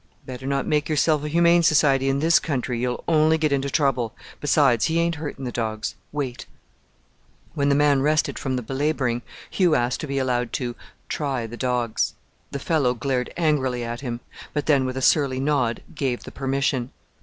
"Better 0.25 0.47
not 0.47 0.65
make 0.65 0.89
yourself 0.89 1.23
a 1.23 1.27
Humane 1.27 1.61
Society 1.61 2.09
in 2.09 2.21
this 2.21 2.39
country; 2.39 2.79
you'll 2.79 3.03
only 3.07 3.37
get 3.37 3.51
into 3.51 3.69
trouble 3.69 4.15
besides, 4.39 4.85
he 4.85 4.97
ain't 4.97 5.13
hurting 5.21 5.45
the 5.45 5.51
dogs: 5.51 5.93
wait!" 6.11 6.47
When 7.53 7.69
the 7.69 7.75
man 7.75 8.01
rested 8.01 8.39
from 8.39 8.55
the 8.55 8.63
belabouring, 8.63 9.21
Hugh 9.47 9.75
asked 9.75 10.01
to 10.01 10.07
be 10.07 10.17
allowed 10.17 10.53
to 10.53 10.75
"try 11.07 11.45
the 11.45 11.55
dogs." 11.55 12.15
The 12.49 12.57
fellow 12.57 12.95
glared 12.95 13.31
angrily 13.37 13.83
at 13.83 14.01
him; 14.01 14.21
but 14.53 14.65
then, 14.65 14.85
with 14.85 14.97
a 14.97 15.03
surly 15.03 15.39
nod, 15.39 15.83
gave 15.93 16.23
the 16.23 16.31
permission. 16.31 16.89